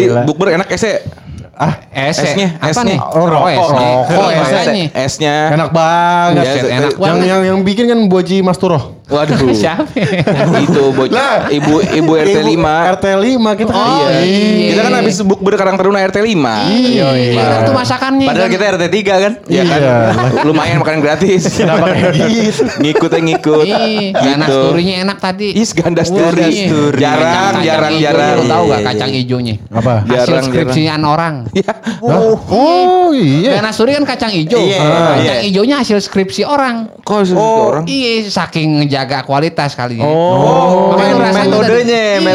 Gila. 0.00 0.22
bukber 0.24 0.48
enak 0.56 0.68
ese. 0.72 1.04
ah 1.60 1.79
Es 2.00 2.16
Esnya, 2.16 2.48
Apa 2.56 2.72
esnya. 2.72 2.84
nih? 2.86 2.98
Oh, 3.02 3.26
rokok, 3.26 3.50
Iya, 3.50 4.38
makanya. 4.38 4.86
Esnya. 4.96 5.36
enak 5.52 5.70
banget. 5.70 6.42
Ya, 6.42 6.52
enak 6.70 6.92
yang 6.92 6.96
banget. 6.96 7.26
yang 7.26 7.40
yang 7.44 7.58
bikin 7.60 7.84
kan 7.86 7.98
Boji 8.06 8.40
Masturo. 8.40 9.00
Waduh. 9.06 9.36
Siapa? 9.58 9.90
itu 10.56 10.82
bocah 10.94 11.10
Lah. 11.10 11.36
ibu 11.50 11.82
ibu 11.82 12.12
RT 12.14 12.38
5. 12.46 12.94
RT 12.94 13.04
5 13.10 13.58
kita 13.58 13.70
kan. 13.70 13.82
Oh, 13.82 14.06
iya. 14.06 14.68
Kita 14.70 14.80
kan 14.86 14.92
habis 14.94 15.16
bukber 15.20 15.54
Karang 15.54 15.74
Taruna 15.74 15.98
RT 16.00 16.22
5. 16.22 16.30
Iya, 16.70 17.08
enak 17.34 17.60
tuh 17.66 17.74
masakannya. 17.74 18.26
Padahal 18.30 18.46
kan. 18.46 18.54
kita 18.54 18.64
RT 18.70 18.84
3 18.86 19.14
kan? 19.18 19.32
Iya 19.44 19.62
kan? 19.64 19.80
Iya. 19.80 19.96
Lumayan 20.46 20.78
makan 20.78 20.98
gratis. 21.00 21.42
Kenapa 21.52 21.90
kayak 21.92 22.14
gitu? 22.14 22.62
ngikut 22.78 23.10
aja 23.10 23.20
ngikut. 23.20 23.66
Ganas 24.14 24.46
Gitu. 24.46 24.58
turinya 24.64 24.94
enak 25.04 25.18
tadi. 25.18 25.48
Is 25.52 25.70
ganda 25.72 26.02
sturi. 26.02 26.46
iya. 26.46 26.70
Jarang, 26.94 27.54
jarang, 27.60 27.94
jarang. 27.98 28.38
tahu 28.42 28.62
Iya, 28.62 28.70
gak 28.70 28.78
iya, 28.78 28.88
kacang 28.88 29.10
iya. 29.10 29.18
hijaunya? 29.18 29.54
Apa? 29.70 29.94
Hasil 30.06 30.38
skripsian 30.44 31.02
orang. 31.02 31.34
Hah? 31.98 32.38
Oh 32.50 33.10
iya. 33.10 33.58
Ganas 33.58 33.74
turi 33.74 33.98
kan 33.98 34.04
kacang 34.06 34.30
hijau. 34.30 34.62
Iya, 34.62 34.78
Kacang 34.78 35.38
iya. 35.40 35.42
hijaunya 35.42 35.76
hasil 35.82 35.98
skripsi 35.98 36.46
orang. 36.46 36.86
Kok 37.02 37.18
susu 37.26 37.40
orang? 37.40 37.84
Iya, 37.90 38.30
saking 38.30 38.84
ngejaga 38.84 39.26
kualitas 39.26 39.74
kali 39.74 39.98
ini. 39.98 40.06
Oh. 40.06 40.94
Makanya 40.94 41.14
rasanya 41.18 41.48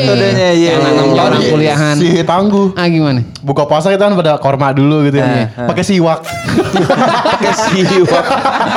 metodenya, 0.06 0.50
iya, 0.54 0.72
Yang 0.78 0.80
iya, 0.80 0.86
nanam 0.86 1.06
iya. 1.10 1.22
orang 1.26 1.42
Jadi, 1.42 1.52
kuliahan. 1.52 1.96
Si 1.98 2.08
tangguh. 2.22 2.68
Ah 2.78 2.86
gimana? 2.86 3.20
Buka 3.42 3.64
puasa 3.66 3.90
kita 3.90 4.10
kan 4.10 4.14
pada 4.14 4.38
korma 4.38 4.70
dulu 4.72 5.06
gitu 5.10 5.18
ya. 5.18 5.26
Eh, 5.26 5.48
Pakai 5.66 5.84
siwak. 5.86 6.22
Pakai 6.22 7.54
siwak. 7.54 8.26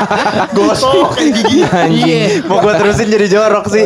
Gosok 0.57 1.17
kayak 1.17 1.31
gigi. 1.37 1.59
Iya. 1.69 2.45
Mau 2.49 2.61
gua 2.65 2.77
terusin 2.77 3.09
jadi 3.13 3.27
jorok 3.29 3.69
sih. 3.69 3.85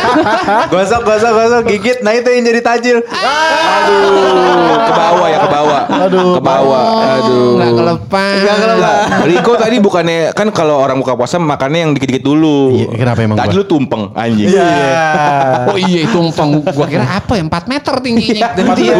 gosok, 0.72 1.00
gosok, 1.02 1.32
gosok, 1.34 1.62
gigit. 1.66 1.98
Nah 2.06 2.14
itu 2.14 2.28
yang 2.30 2.44
jadi 2.46 2.60
tajil. 2.62 2.98
Aduh, 3.06 4.76
ke 4.86 4.92
bawah 4.94 5.26
ya, 5.26 5.38
ke 5.42 5.48
bawah. 5.50 5.80
Aduh. 6.06 6.30
Ke 6.38 6.40
bawah. 6.42 6.84
Aduh. 7.18 7.50
Enggak 7.58 7.72
kelepas. 7.74 8.36
Nggak 8.40 8.56
kelepas. 8.62 9.04
Riko 9.26 9.52
tadi 9.58 9.76
bukannya 9.82 10.18
kan 10.34 10.48
kalau 10.54 10.80
orang 10.80 10.98
buka 11.00 11.14
puasa 11.14 11.38
makannya 11.38 11.80
yang 11.88 11.92
dikit-dikit 11.96 12.24
dulu. 12.24 12.76
Iya, 12.76 12.86
kenapa 12.94 13.20
emang 13.24 13.38
Tadi 13.38 13.54
lu 13.56 13.64
tumpeng 13.66 14.02
anjing. 14.14 14.48
Iya. 14.52 15.08
Oh 15.70 15.76
iya 15.78 16.00
itu 16.06 16.16
umpeng. 16.16 16.59
Gua 16.62 16.86
kira 16.86 17.06
apa 17.06 17.32
ya? 17.36 17.42
4 17.44 17.72
meter 17.72 17.94
tingginya. 18.04 18.48
Iya, 18.76 18.96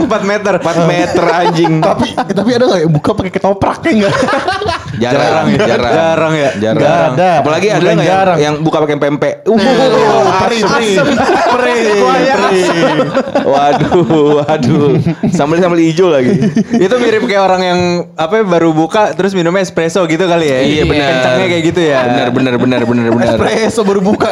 4 0.00 0.22
meter. 0.24 0.54
4 0.60 0.86
meter 0.88 1.24
anjing. 1.28 1.72
Tapi 1.84 2.06
tapi 2.14 2.50
ada 2.56 2.64
nggak 2.64 2.80
yang 2.84 2.92
buka 2.92 3.10
pakai 3.14 3.32
ketopraknya 3.32 3.90
enggak? 3.94 4.14
Jarang, 4.98 5.46
ya. 5.54 5.58
jarang. 5.64 5.92
Jarang 5.94 6.32
ya? 6.34 6.50
Jarang. 6.58 6.82
Nggak 6.82 6.98
ada. 7.14 7.30
Apalagi 7.40 7.66
ada 7.70 7.86
yang, 7.86 8.00
jarang. 8.02 8.38
yang 8.38 8.54
buka 8.60 8.78
pakai 8.82 8.96
pempek. 8.98 9.34
Uh, 9.46 9.58
perih. 10.44 10.62
Perih, 10.68 11.82
perih. 12.02 12.66
waduh, 13.46 14.42
waduh. 14.42 14.88
Sambal-sambal 15.30 15.78
hijau 15.78 16.10
lagi. 16.10 16.34
itu 16.76 16.94
mirip 16.98 17.22
kayak 17.24 17.42
orang 17.42 17.62
yang 17.62 17.80
apa 18.18 18.42
baru 18.42 18.74
buka 18.74 19.14
terus 19.14 19.32
minumnya 19.32 19.62
espresso 19.62 20.02
gitu 20.10 20.24
kali 20.26 20.46
ya. 20.50 20.58
Iya 20.66 20.82
benar. 20.84 21.08
Kencangnya 21.08 21.46
kayak 21.46 21.62
gitu 21.70 21.80
ya. 21.80 21.98
Benar, 22.04 22.28
benar, 22.34 22.54
benar, 22.58 22.80
benar, 22.84 23.06
benar. 23.14 23.36
Espresso 23.38 23.80
baru 23.86 24.00
buka. 24.02 24.30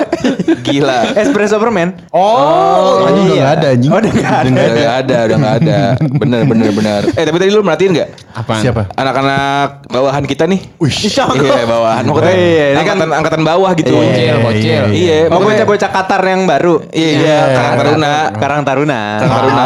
Gila. 0.67 1.15
Espresso 1.15 1.57
permen. 1.63 1.95
Oh, 2.11 3.07
anjing 3.07 3.27
udah 3.31 3.39
iya. 3.39 3.55
ada 3.55 3.67
anjing. 3.73 3.91
Oh, 3.93 3.99
udah 4.03 4.13
nggak 4.13 4.35
ada. 4.35 4.51
Udah 4.51 4.75
nggak 4.75 4.97
ada, 4.97 5.17
udah 5.27 5.37
nggak 5.39 5.57
ada. 5.63 5.81
Bener, 6.17 6.41
bener, 6.49 6.71
bener. 6.73 7.03
Eh 7.15 7.25
tapi 7.25 7.37
tadi 7.39 7.51
lu 7.53 7.63
merhatiin 7.63 7.93
nggak? 7.95 8.09
Apaan? 8.37 8.61
Siapa? 8.61 8.93
Anak-anak 8.93 9.89
bawahan 9.89 10.21
kita 10.23 10.45
nih. 10.45 10.61
Wih. 10.77 10.93
Iya 10.93 11.65
bawahan. 11.65 12.05
Maksudnya 12.05 12.29
Oh, 12.29 12.37
iya, 12.37 12.65
ini 12.69 12.77
kan- 12.77 13.01
angkatan, 13.01 13.09
angkatan 13.11 13.43
bawah 13.43 13.71
gitu. 13.73 13.97
Bocil, 13.97 14.35
bocil. 14.39 14.83
Iya, 14.93 15.17
Mau 15.33 15.41
bocah-bocah 15.41 15.89
Qatar 15.89 16.21
yang 16.21 16.45
baru. 16.45 16.85
Iya, 16.93 17.09
iya, 17.17 17.39
Karang 17.51 17.75
Taruna. 17.75 18.13
Karang 18.37 18.63
Taruna. 18.63 19.01
Karang 19.17 19.33
Taruna. 19.33 19.65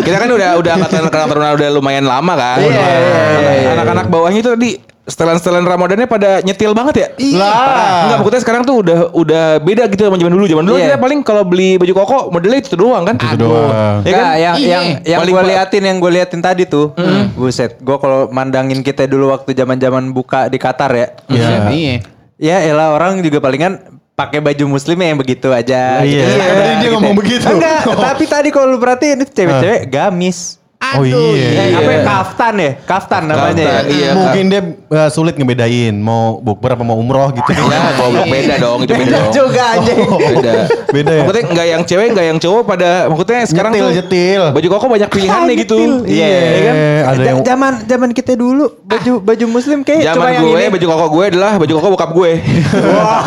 Kita 0.00 0.16
kan 0.16 0.28
udah 0.32 0.50
udah 0.56 0.72
angkatan 0.74 1.04
Karang 1.06 1.28
Taruna 1.28 1.48
udah 1.52 1.68
lumayan 1.68 2.04
lama 2.04 2.32
kan. 2.32 2.56
Iya, 2.58 2.72
iya, 2.72 3.22
iya, 3.36 3.52
iya. 3.60 3.68
Anak-anak 3.76 4.06
bawahnya 4.08 4.40
itu 4.40 4.50
tadi 4.50 4.70
setelan-setelan 5.08 5.64
Ramadannya 5.64 6.04
pada 6.04 6.44
nyetil 6.44 6.76
banget 6.76 6.94
ya? 7.00 7.08
Lah. 7.40 8.04
Enggak, 8.04 8.16
maksudnya 8.20 8.42
sekarang 8.44 8.62
tuh 8.62 8.76
udah 8.84 8.98
udah 9.16 9.44
beda 9.58 9.88
gitu 9.88 10.04
sama 10.04 10.20
zaman 10.20 10.32
dulu. 10.36 10.44
Zaman 10.44 10.64
dulu 10.68 10.76
Iya. 10.76 10.86
kita 10.92 10.98
paling 11.00 11.20
kalau 11.24 11.42
beli 11.48 11.80
baju 11.80 11.92
koko 11.96 12.18
modelnya 12.28 12.58
itu 12.60 12.76
doang 12.76 13.08
kan? 13.08 13.16
Itu 13.16 13.36
doang. 13.40 14.04
Ya 14.04 14.12
kan? 14.12 14.24
yang 14.36 14.54
Iya. 14.60 14.68
yang 14.68 14.84
yang 15.02 15.18
Paling 15.24 15.34
gue 15.34 15.44
liatin 15.48 15.82
yang 15.82 15.96
gue 15.96 16.10
liatin 16.12 16.40
tadi 16.44 16.62
tuh, 16.68 16.92
buset. 17.34 17.80
Gue 17.80 17.96
kalau 17.96 18.28
mandangin 18.28 18.84
kita 18.84 19.08
dulu 19.08 19.32
waktu 19.32 19.56
zaman-zaman 19.56 20.12
buka 20.12 20.52
di 20.52 20.60
Qatar 20.60 20.92
ya, 20.92 21.06
Iya. 21.26 21.48
Iya. 21.72 21.96
ya 22.38 22.56
elah 22.68 22.92
orang 22.92 23.24
juga 23.24 23.40
palingan 23.40 23.80
pakai 24.12 24.42
baju 24.42 24.76
muslim 24.76 24.98
yang 24.98 25.16
begitu 25.16 25.48
aja. 25.48 26.04
Iya. 26.04 26.26
gitu. 26.26 26.36
Tadi 26.36 26.72
dia 26.84 26.90
ngomong 26.92 27.14
begitu. 27.16 27.46
Enggak, 27.48 27.80
tapi 28.12 28.24
tadi 28.26 28.48
kalau 28.50 28.66
lu 28.66 28.78
perhatiin 28.78 29.24
itu 29.24 29.32
cewek-cewek 29.32 29.88
gamis. 29.88 30.60
Oh 30.78 31.02
iya. 31.02 31.18
Eh, 31.58 31.74
Apa 31.74 31.90
ya? 31.90 32.00
Kaftan 32.00 32.54
ya? 32.54 32.70
Kaftan 32.80 33.22
namanya 33.26 33.50
Kaftan, 33.50 33.82
ya. 33.84 33.90
iya. 33.90 34.08
Mungkin 34.14 34.44
dia 34.46 34.60
eh, 34.88 35.10
sulit 35.10 35.34
ngebedain 35.34 35.90
mau 35.92 36.38
bukber 36.38 36.78
apa 36.78 36.86
mau 36.86 36.94
umroh 36.94 37.34
gitu. 37.34 37.50
Ya, 37.50 37.98
goblok 37.98 38.24
beda 38.24 38.54
dong, 38.56 38.78
itu 38.86 38.94
beda 38.94 39.10
dong. 39.18 39.32
Juga 39.34 39.62
aja. 39.74 39.92
Beda. 40.08 40.54
Beda 40.88 41.12
ya? 41.12 41.22
Maksudnya 41.26 41.44
enggak 41.50 41.66
yang 41.66 41.82
cewek, 41.82 42.06
enggak 42.14 42.26
yang 42.26 42.38
cowok 42.38 42.62
pada 42.64 42.88
maksudnya 43.06 43.42
sekarang 43.44 43.72
Nyetil, 43.74 43.84
tuh 43.84 43.94
nyetil. 43.98 44.42
baju 44.54 44.68
koko 44.70 44.84
banyak 44.88 45.10
pilihannya 45.10 45.54
gitu. 45.58 45.78
Iya, 46.06 46.26
ya 46.30 46.60
kan? 46.62 46.74
Ada 47.10 47.22
yang 47.26 47.38
Zaman 47.42 47.72
zaman 47.84 48.10
kita 48.14 48.32
dulu 48.32 48.64
baju 48.80 49.12
baju 49.18 49.44
muslim 49.50 49.78
kayak 49.82 50.02
Zaman 50.04 50.16
cuma 50.16 50.28
yang 50.30 50.44
gue, 50.46 50.60
ini. 50.60 50.70
baju 50.70 50.86
koko 50.88 51.06
gue 51.10 51.24
adalah 51.26 51.52
baju 51.58 51.72
koko 51.74 51.88
bokap 51.92 52.10
gue. 52.12 52.30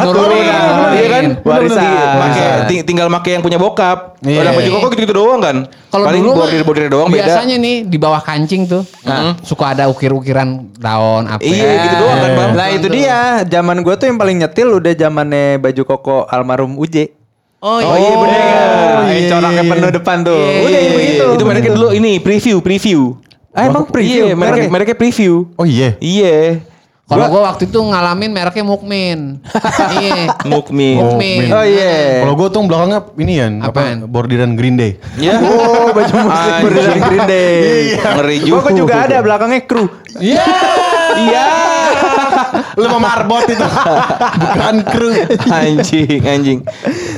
Nurunin. 0.02 0.46
Iya 0.92 1.08
kan? 1.10 1.26
Warisan. 1.42 1.84
Pakai 2.16 2.46
ting- 2.68 2.86
tinggal 2.86 3.08
make 3.08 3.28
yang 3.28 3.40
punya 3.40 3.56
bokap. 3.56 4.11
Iya. 4.22 4.38
Kalau 4.46 4.52
baju 4.54 4.70
koko 4.70 4.86
gitu-gitu 4.94 5.16
doang 5.18 5.42
kan. 5.42 5.58
Kalau 5.90 6.06
Paling 6.06 6.22
dulu 6.22 6.46
bordir-bordir 6.46 6.88
doang 6.94 7.10
beda. 7.10 7.26
Biasanya 7.26 7.56
nih 7.58 7.76
di 7.90 7.98
bawah 7.98 8.22
kancing 8.22 8.70
tuh 8.70 8.86
suka 9.42 9.74
ada 9.74 9.90
ukir-ukiran 9.90 10.70
daun 10.78 11.26
apa. 11.26 11.42
Iya, 11.42 11.90
gitu 11.90 11.96
doang 12.06 12.18
kan, 12.22 12.32
Bang. 12.38 12.52
Lah 12.54 12.68
itu 12.70 12.88
dia, 12.88 13.42
zaman 13.50 13.82
gue 13.82 13.94
tuh 13.98 14.06
yang 14.06 14.22
paling 14.22 14.38
nyetil 14.38 14.78
udah 14.78 14.94
zamannya 14.94 15.58
baju 15.58 15.82
koko 15.90 16.16
almarhum 16.30 16.78
Uje. 16.78 17.18
Oh, 17.62 17.78
Oh 17.78 17.94
iya 17.94 18.14
bener 18.18 18.42
kan? 18.42 19.06
iya, 19.06 19.18
iya, 19.22 19.30
coraknya 19.30 19.62
iya. 19.62 19.70
penuh 19.70 19.90
depan 19.94 20.18
tuh. 20.26 20.34
Iya, 20.34 20.62
Udah 20.66 20.80
iya, 20.82 20.92
begitu. 20.98 21.26
Itu 21.38 21.44
mereknya 21.46 21.72
dulu 21.78 21.88
ini 21.94 22.12
preview, 22.18 22.58
preview. 22.58 23.02
Ah, 23.54 23.70
emang 23.70 23.86
preview? 23.86 24.32
Iya, 24.32 24.34
Mereknya? 24.34 24.70
mereknya 24.74 24.98
preview. 24.98 25.46
Oh 25.62 25.66
iya. 25.70 25.94
Iya. 26.02 26.66
Kalau 27.12 27.28
gue 27.28 27.42
waktu 27.44 27.64
itu 27.68 27.80
ngalamin 27.84 28.32
mereknya 28.32 28.64
Mukmin. 28.64 29.20
iya. 30.00 30.32
Mukmin. 30.48 30.96
Mukmin. 30.96 31.52
Oh 31.52 31.66
iya. 31.68 32.24
Kalau 32.24 32.34
gue 32.40 32.48
tuh 32.48 32.62
belakangnya 32.64 33.00
ini 33.20 33.34
ya, 33.36 33.48
apa 33.60 34.00
bordiran 34.08 34.56
Green 34.56 34.80
Day. 34.80 34.96
Ya. 35.20 35.36
Oh, 35.52 35.92
baju 35.92 36.14
muslim 36.14 36.32
Anjing. 36.32 36.64
berdarah 36.64 36.98
Green 37.04 37.28
Day. 37.28 37.56
Ngeri 38.00 38.36
Gua 38.48 38.60
juga. 38.64 38.72
juga 38.72 38.96
ada 39.04 39.18
belakangnya 39.20 39.60
kru. 39.68 39.86
Iya. 40.24 40.46
Iya. 41.28 41.46
Lu 42.76 42.86
mau 42.88 43.00
marbot 43.00 43.46
itu. 43.46 43.66
Bukan 44.38 44.76
kru. 44.86 45.10
anjing, 45.48 46.22
anjing. 46.22 46.60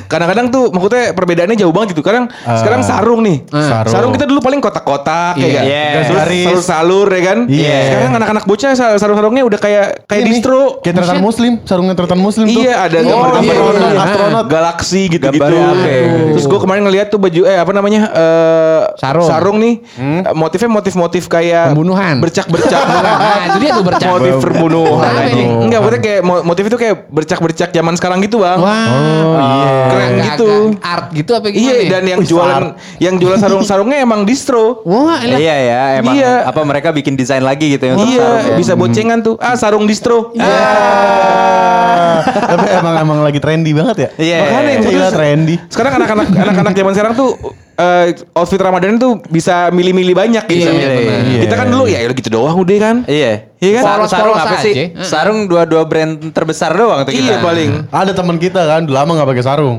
Kadang-kadang 0.06 0.50
tuh 0.50 0.70
maksudnya 0.70 1.12
perbedaannya 1.12 1.56
jauh 1.56 1.72
banget 1.72 1.94
gitu. 1.94 2.02
Kadang 2.02 2.28
sekarang 2.44 2.82
sarung 2.82 3.22
nih. 3.22 3.44
Sarung. 3.48 3.92
Sarung 3.92 4.12
kita 4.12 4.26
dulu 4.26 4.40
paling 4.40 4.60
kotak-kotak 4.60 5.36
Iya. 5.36 5.44
ya 5.44 5.52
kan? 5.52 5.64
Iya. 5.64 5.86
Terus 5.94 6.08
Garis. 6.14 6.46
salur-salur 6.46 7.08
ya 7.10 7.22
kan? 7.24 7.38
Iya. 7.46 7.78
Sekarang 7.86 8.12
anak-anak 8.16 8.44
bocah 8.44 8.72
sar- 8.74 8.98
sarung-sarungnya 8.98 9.44
udah 9.44 9.60
kayak 9.60 9.86
kayak 10.06 10.22
Ini, 10.22 10.30
distro. 10.32 10.80
Kayak 10.80 10.96
teratan 11.00 11.20
muslim, 11.20 11.52
sarungnya 11.64 11.94
teratan 11.94 12.20
muslim 12.20 12.46
tuh. 12.46 12.60
Iya 12.60 12.74
ada 12.82 12.98
Oh, 13.00 13.04
gambar-gambar 13.04 13.44
iya, 13.44 13.54
astronot, 13.54 13.82
iya. 13.84 14.02
astronot, 14.04 14.46
galaksi 14.48 15.02
gitu-gitu. 15.08 15.40
Gambarnya 15.40 15.64
apa 15.66 15.88
ya? 15.88 16.04
Terus 16.34 16.46
gue 16.46 16.60
kemarin 16.60 16.82
ngeliat 16.84 17.08
tuh 17.08 17.20
baju 17.20 17.42
eh 17.44 17.58
apa 17.58 17.72
namanya 17.72 18.02
eh 18.10 18.82
Sarung. 19.00 19.56
nih 19.56 19.76
Eh, 19.94 20.34
motifnya 20.34 20.70
motif-motif 20.70 21.24
kayak 21.26 21.72
Pembunuhan. 21.72 22.20
bercak-bercak. 22.20 22.82
Nah, 22.84 23.48
itu 23.48 23.58
dia 23.60 23.72
tuh 23.74 23.86
bercak. 23.86 24.10
motif 24.10 24.34
perbunuhan. 24.40 25.14
Anjing. 25.26 25.40
ini? 25.50 25.64
Enggak, 25.64 25.80
maksudnya 25.80 26.02
kayak 26.04 26.22
mo- 26.22 26.44
motif 26.44 26.64
itu 26.64 26.78
kayak 26.78 26.96
bercak-bercak 27.08 27.70
zaman 27.70 27.94
sekarang 27.94 28.18
gitu 28.20 28.38
bang. 28.40 28.58
Wah. 28.58 28.86
Oh 28.86 29.36
iya. 29.38 29.70
Keren 29.86 30.10
Agak- 30.10 30.26
gitu. 30.28 30.50
agak 30.74 30.84
Art 30.84 31.08
gitu 31.12 31.32
apa 31.32 31.46
gimana? 31.48 31.62
Iya 31.62 31.74
ya? 31.76 31.90
dan 31.90 32.04
yang 32.06 32.22
jualan 32.22 32.64
yang 33.00 33.16
jualan 33.16 33.38
sarung-sarungnya 33.38 33.98
emang 34.00 34.24
distro. 34.24 34.82
Wah, 34.84 35.20
elah. 35.20 35.38
Iya 35.38 35.56
ya, 35.60 35.82
emang 35.98 36.16
Iya. 36.16 36.34
apa 36.46 36.62
mereka 36.62 36.90
bikin 36.90 37.14
desain 37.14 37.42
lagi 37.42 37.72
gitu 37.72 37.84
ya 37.84 37.94
untuk 37.94 38.10
Iya, 38.10 38.22
sarung 38.22 38.44
ya. 38.46 38.56
bisa 38.58 38.74
boncengan 38.74 39.20
tuh. 39.22 39.36
Ah, 39.38 39.54
sarung 39.54 39.86
distro. 39.86 40.32
Ah. 40.36 42.20
Tapi 42.50 42.68
emang 42.72 42.96
emang 42.98 43.20
lagi 43.22 43.38
trendy 43.38 43.72
banget 43.72 43.98
ya. 43.98 44.10
Iya. 44.16 44.38
Makanya 44.44 44.72
yang 44.72 44.84
Gila 44.84 44.92
putus- 45.02 45.14
trendy. 45.14 45.56
Sekarang 45.68 45.94
anak-anak 45.98 46.28
anak-anak 46.32 46.74
zaman 46.74 46.92
sekarang 46.94 47.14
tuh 47.14 47.30
eh, 47.78 48.06
outfit 48.38 48.62
Ramadan 48.62 48.98
itu 48.98 49.20
bisa 49.30 49.70
milih-milih 49.74 50.16
banyak 50.16 50.44
gitu. 50.50 50.70
Iya, 50.70 50.88
benar. 50.90 51.42
Kita 51.48 51.56
kan 51.58 51.68
dulu 51.70 51.86
ya 51.90 52.00
ya 52.06 52.10
gitu 52.14 52.30
doang 52.30 52.58
udah 52.62 52.78
kan. 52.80 52.96
Iya. 53.10 53.54
Iya 53.64 53.80
kan? 53.80 53.84
Sarung, 53.88 54.10
sarung 54.12 54.36
apa 54.36 54.56
sih? 54.60 54.74
aja. 54.76 54.86
Sarung 55.08 55.40
dua-dua 55.48 55.88
brand 55.88 56.20
terbesar 56.36 56.76
doang 56.76 57.08
tuh 57.08 57.16
kita. 57.16 57.24
Iya 57.24 57.36
paling. 57.40 57.88
Ada 57.96 58.12
teman 58.12 58.36
kita 58.36 58.60
kan 58.60 58.84
udah 58.84 58.96
lama 59.00 59.12
nggak 59.16 59.30
pakai 59.32 59.44
sarung. 59.48 59.78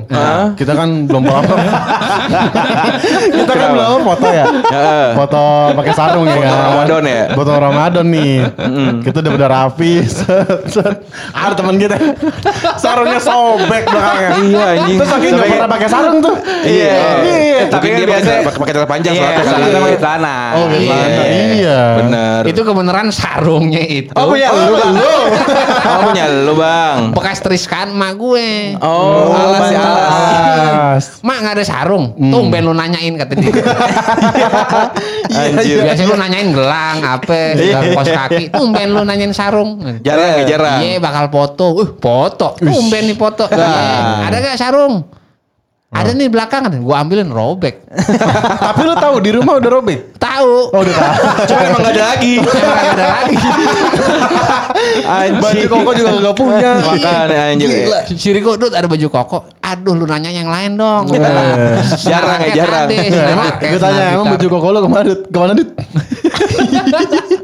Kita 0.56 0.73
kan 0.73 0.88
belum 1.05 1.25
lama. 1.29 1.55
kita 3.44 3.52
kan 3.52 3.69
belum 3.76 3.85
lama 3.85 3.99
foto 4.00 4.29
ya. 4.32 4.44
Foto 5.12 5.44
pakai 5.76 5.93
sarung 5.93 6.25
ya 6.25 6.37
kan. 6.40 6.52
Ramadan 6.73 7.02
ya? 7.05 7.23
Foto 7.37 7.50
Ramadan 7.52 8.06
nih. 8.08 8.35
Kita 9.05 9.17
udah 9.20 9.32
udah 9.37 9.49
rapi. 9.52 9.93
Ada 11.44 11.52
teman 11.52 11.76
kita. 11.76 11.97
Sarungnya 12.81 13.20
sobek 13.20 13.85
belakangnya. 13.85 14.31
Iya, 14.40 14.64
anjing. 14.81 14.97
Terus 14.97 15.11
saking 15.12 15.32
nggak 15.37 15.49
pernah 15.52 15.69
pakai 15.69 15.88
sarung 15.93 16.19
tuh. 16.25 16.35
Iya. 16.64 16.97
Iya. 17.20 17.61
Tapi 17.84 18.00
dia 18.00 18.06
pakai 18.08 18.56
pakai 18.56 18.72
celana 18.72 18.88
panjang 18.88 19.12
Iya, 19.12 19.20
soalnya 19.20 19.36
kali. 19.36 19.48
sarungnya 19.52 19.81
pakai 19.84 19.98
celana. 20.00 20.36
Oh, 20.56 20.64
gimana? 20.66 21.22
Iya. 21.28 21.81
Bener. 22.00 22.40
Itu 22.48 22.60
kebenaran 22.64 23.08
sarungnya 23.12 23.82
itu. 23.84 24.12
Oh 24.16 24.26
punya 24.32 24.48
lu 24.48 24.72
lu. 24.72 25.16
Oh 25.84 25.98
punya 26.08 26.25
lu 26.26 26.52
bang. 26.56 26.98
Bekas 27.12 27.38
triskan 27.44 27.92
emak 27.92 28.12
gue. 28.16 28.48
Oh, 28.81 29.31
alas 29.31 29.69
ya, 29.69 29.81
alas. 29.84 31.04
Mak 31.20 31.36
nggak 31.44 31.54
ada 31.60 31.64
sarung. 31.64 32.16
Tumben 32.16 32.64
lu 32.64 32.72
nanyain 32.72 33.12
kata 33.14 33.32
dia. 33.36 33.52
Anjir. 35.34 35.82
Biasanya 35.84 36.08
lu 36.08 36.16
nanyain 36.16 36.48
gelang 36.50 36.98
apa, 37.02 37.40
gelang 37.58 37.84
kos 37.92 38.08
kaki. 38.08 38.44
Tumben 38.50 38.88
lu 38.94 39.02
nanyain 39.02 39.34
sarung. 39.34 39.82
Jarang 40.00 40.40
ya 40.40 40.44
jarang. 40.46 40.78
Iya 40.80 40.98
bakal 40.98 41.25
foto. 41.28 41.66
Uh, 41.75 41.88
foto. 41.98 42.48
Tumben 42.56 43.02
nih 43.10 43.16
foto. 43.19 43.44
Iya. 43.50 44.30
Ada 44.30 44.37
gak 44.40 44.58
sarung? 44.58 44.94
Ada 45.94 46.11
nih 46.11 46.26
belakangan. 46.26 46.75
Gua 46.82 47.06
ambilin 47.06 47.31
robek. 47.31 47.87
Tapi 48.67 48.81
lu 48.82 48.94
tahu 48.99 49.23
di 49.23 49.31
rumah 49.31 49.62
udah 49.62 49.70
robek. 49.70 50.19
Tahu. 50.19 50.75
Oh 50.75 50.81
udah 50.82 50.94
tahu. 50.99 51.14
Cuma 51.49 51.61
emang 51.70 51.81
gak 51.87 51.94
ada 51.94 52.05
lagi. 52.11 52.32
Emang 52.43 52.50
nggak 52.50 52.94
ada 52.99 53.06
lagi. 53.14 53.37
Baju 55.35 55.55
Anjing. 55.55 55.70
koko 55.70 55.91
juga 55.94 56.11
gak 56.19 56.37
punya. 56.37 56.70
Makanya 56.82 57.43
anjir. 57.55 57.69
Gila. 57.70 58.00
Riko 58.11 58.50
Dut 58.58 58.73
ada 58.75 58.87
baju 58.91 59.06
koko. 59.06 59.38
Aduh 59.62 59.94
lu 59.94 60.05
nanya 60.05 60.35
yang 60.35 60.50
lain 60.50 60.75
dong. 60.75 61.06
Jarang 62.02 62.40
ya, 62.43 62.52
jarang. 62.58 62.87
Emang 62.90 63.55
gue 63.62 63.81
tanya 63.81 64.05
emang 64.19 64.26
baju 64.35 64.47
koko 64.50 64.67
lu 64.75 64.79
ke 64.82 64.88
mana 64.90 65.05
Dut? 65.06 65.20
Ke 65.31 65.38
mana 65.38 65.52
Dut? 65.55 65.70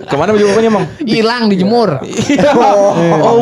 Ke 0.03 0.15
mana 0.15 0.31
baju 0.31 0.45
kokonya 0.45 0.69
emang? 0.69 0.85
hilang 1.03 1.43
dijemur. 1.47 2.03
Oh 2.51 2.93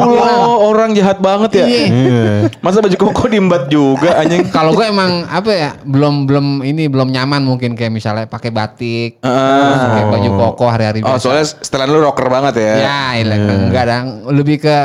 Allah, 0.05 0.37
orang 0.61 0.91
jahat 0.93 1.19
banget 1.19 1.51
ya. 1.57 1.67
Iya. 1.67 2.25
Masa 2.61 2.79
baju 2.79 2.97
koko 2.99 3.25
diembat 3.27 3.69
juga 3.69 4.17
anjing. 4.17 4.49
Kalau 4.57 4.73
gue 4.73 4.85
emang 4.85 5.25
apa 5.25 5.51
ya 5.51 5.71
belum 5.81 6.25
belum 6.25 6.47
ini 6.63 6.87
belum 6.87 7.09
nyaman 7.09 7.43
mungkin 7.43 7.73
kayak 7.73 7.91
misalnya 7.91 8.27
pakai 8.27 8.51
batik, 8.51 9.21
Ah. 9.21 9.89
pakai 9.89 10.05
baju 10.11 10.31
koko 10.47 10.65
hari-hari 10.67 11.01
Oh, 11.01 11.15
biasa. 11.15 11.23
soalnya 11.23 11.47
setelan 11.47 11.89
lu 11.89 12.01
rocker 12.01 12.27
banget 12.27 12.55
ya. 12.59 12.75
Ya, 12.79 13.01
iya, 13.17 13.35
enggak 13.35 13.83
ada. 13.85 13.99
Lebih 14.29 14.57
ke 14.61 14.77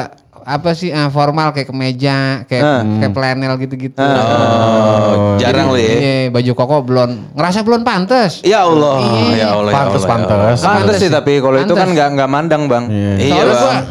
apa 0.44 0.76
sih 0.76 0.92
ah, 0.92 1.08
formal 1.08 1.56
kayak 1.56 1.72
kemeja, 1.72 2.44
kayak 2.46 2.64
kayak 3.00 3.12
flanel 3.16 3.54
gitu-gitu. 3.58 4.00
Oh, 4.04 5.40
jarang 5.40 5.72
lu 5.72 5.80
ya. 5.80 5.96
Iya, 5.96 6.16
baju 6.30 6.52
koko 6.54 6.76
belum 6.84 7.10
ngerasa 7.34 7.64
belum 7.64 7.82
pantas. 7.88 8.44
Ya 8.44 8.68
Allah, 8.68 9.00
Iya. 9.00 9.08
ya 9.10 9.48
Allah, 9.56 9.72
ya 9.72 9.80
Allah. 9.88 10.04
pantes. 10.04 10.62
Pantes 10.62 10.96
sih 11.00 11.10
tapi 11.10 11.40
kalau 11.40 11.58
itu 11.58 11.74
kan 11.74 11.88
nggak 11.90 12.08
nggak 12.20 12.30
mandang 12.30 12.68
bang. 12.68 12.84
Iya, 13.18 13.42
gua, 13.44 13.56
Bang. 13.56 13.84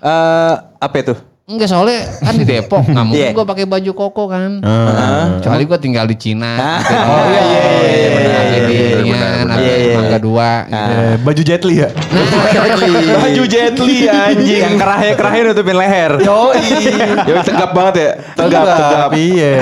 Eh 0.00 0.54
apa 0.78 0.96
itu? 1.02 1.14
Enggak 1.46 1.70
soalnya 1.70 2.10
kan 2.18 2.34
di 2.34 2.42
Depok, 2.42 2.82
nggak 2.90 3.04
mungkin 3.06 3.22
Iya. 3.22 3.30
gua 3.30 3.46
pakai 3.46 3.64
baju 3.64 3.92
koko 3.94 4.26
kan. 4.26 4.58
Ah. 4.60 5.38
Kecuali 5.38 5.62
gua 5.62 5.78
tinggal 5.78 6.02
di 6.04 6.16
Cina. 6.16 6.58
gitu. 6.82 6.90
Oh 6.90 7.22
iya 7.24 7.42
iya 7.46 7.70
iya 7.70 8.08
Benar, 8.10 8.42
iya 8.42 8.60
di 8.66 8.74
iya 8.74 8.96
benar. 9.06 9.44
apa, 9.46 9.54
Iya 9.56 9.74
iya. 9.78 9.94
Mangga 9.94 10.18
dua. 10.18 10.50
gitu. 10.66 10.90
Eh, 10.90 11.14
baju 11.22 11.42
jet 11.42 11.62
li 11.62 11.74
ya? 11.78 11.88
Baju 13.16 13.42
Jet 13.46 13.76
Li 13.78 13.96
anjing. 14.06 14.60
Yang 14.60 14.74
kerahnya 14.76 15.12
kerahnya 15.14 15.42
nutupin 15.46 15.76
leher. 15.76 16.12
Ya 16.18 17.42
tegap 17.48 17.70
banget 17.72 17.94
ya. 17.96 18.10
Tegap, 18.34 18.64
tegap. 18.66 19.10
Iya. 19.14 19.54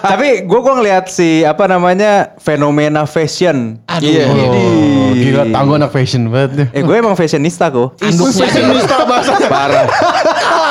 Tapi 0.00 0.28
gue 0.42 0.58
gua 0.58 0.74
ngeliat 0.76 1.04
si 1.08 1.42
apa 1.42 1.66
namanya 1.66 2.32
fenomena 2.38 3.04
fashion. 3.04 3.76
Aduh, 3.84 4.06
Iya. 4.06 4.24
Oh, 4.28 5.12
gila 5.12 5.44
tangguh 5.50 5.76
anak 5.76 5.90
fashion 5.90 6.28
banget. 6.28 6.72
Eh 6.72 6.80
gue 6.80 6.94
emang 6.94 7.12
fashionista 7.12 7.68
kok. 7.68 7.98
Anduknya, 7.98 8.44
Fashionista 8.44 8.96
bahasanya. 9.04 9.48
Parah. 9.48 9.84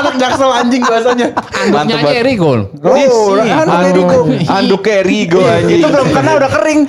Anak 0.01 0.13
jaksel 0.17 0.49
anjing 0.49 0.81
bahasanya. 0.81 1.27
anduknya 1.53 1.95
aja. 2.01 2.21
Rigol. 2.25 2.59
Oh, 2.81 3.37
anduk 3.37 4.09
Rigo. 4.09 4.19
Anduk 4.49 4.81
kayak 4.81 5.03
Rigo 5.05 5.41
anjing. 5.45 5.79
Itu 5.79 5.87
belum 5.93 6.07
kena 6.09 6.31
udah 6.41 6.49
kering. 6.49 6.79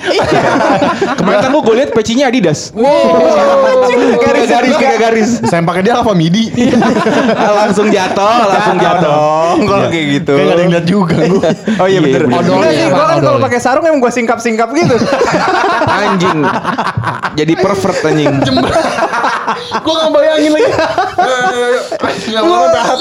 Kemarin 1.19 1.37
kan 1.45 1.51
gue 1.53 1.75
liat 1.77 1.91
pecinya 1.93 2.25
Adidas. 2.33 2.73
Tiga 2.73 4.17
garis, 4.49 4.75
tiga 4.81 4.97
garis. 4.97 5.29
Saya 5.45 5.61
pakai 5.61 5.81
dia 5.85 5.93
Alfa 6.01 6.17
Midi. 6.17 6.49
langsung 7.59 7.93
jatuh, 7.93 8.49
langsung 8.49 8.77
jatuh. 8.81 8.97
dong 8.99 9.59
kalau 9.69 9.87
kayak 9.93 10.05
gitu. 10.19 10.33
Kayak 10.33 10.53
ada 10.53 10.61
yang 10.61 10.71
lihat 10.73 10.85
juga 10.89 11.15
gua. 11.29 11.49
Oh 11.79 11.87
iya 11.87 11.99
Iya, 11.99 12.15
bener. 12.15 12.21
Odolnya 12.31 12.71
apa, 12.71 12.95
gue 12.95 13.05
kan 13.05 13.19
kalau 13.19 13.39
pakai 13.43 13.59
sarung 13.59 13.83
emang 13.83 13.99
gue 13.99 14.11
singkap-singkap 14.11 14.69
gitu. 14.71 14.95
Anjing. 16.03 16.39
Jadi 17.35 17.53
pervert 17.59 17.99
anjing. 18.03 18.35
Gua 19.83 19.93
gak 19.95 20.11
bayangin 20.15 20.51
lagi. 20.55 20.71
Gak 22.31 22.43
mau 22.43 22.65
tahan. 22.71 22.97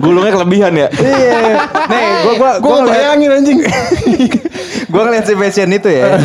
Gulungnya 0.00 0.32
kelebihan 0.32 0.72
ya. 0.74 0.88
Iya. 0.96 1.40
Nih, 1.90 2.06
gue 2.24 2.34
gua 2.40 2.52
Gua 2.56 2.60
gua 2.60 2.76
ngeliat 2.82 2.96
bayangin 2.96 3.30
anjing. 3.36 3.58
gue 4.92 5.02
ngeliat 5.06 5.24
si 5.28 5.34
fashion 5.36 5.70
itu 5.70 5.88
ya. 5.92 6.16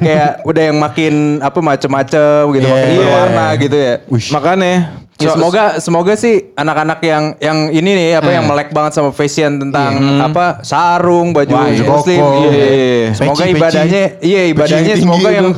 kayak 0.00 0.30
udah 0.42 0.62
yang 0.72 0.78
makin 0.80 1.14
apa 1.38 1.58
macem-macem 1.60 2.42
gitu, 2.56 2.66
Iya. 2.66 2.72
makin 2.72 2.92
berwarna 2.96 3.46
gitu 3.60 3.76
ya. 3.76 3.94
Makanya. 4.32 4.74
Ya, 5.18 5.34
semoga 5.34 5.82
semoga 5.82 6.14
sih 6.14 6.54
anak-anak 6.54 7.02
yang 7.02 7.24
yang 7.38 7.58
ini 7.70 7.90
nih 7.90 8.08
apa 8.14 8.30
yang 8.30 8.46
melek 8.46 8.70
banget 8.70 8.94
sama 8.94 9.10
fashion 9.10 9.58
tentang 9.58 9.90
apa 10.22 10.62
sarung 10.62 11.34
baju 11.34 11.50
Wah, 11.50 11.66
iya. 11.66 11.82
muslim 11.82 12.22
Koko. 12.22 12.38
gitu. 12.38 12.54
Iya. 12.54 13.02
Semoga 13.12 13.34
Peci, 13.34 13.42
peci. 13.42 13.58
ibadahnya 13.58 14.02
iya 14.22 14.40
ibadahnya 14.46 14.92
Peci 14.94 15.02
semoga 15.02 15.18
tinggi 15.18 15.34
yang 15.34 15.48